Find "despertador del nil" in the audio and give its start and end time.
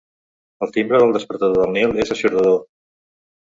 1.17-1.95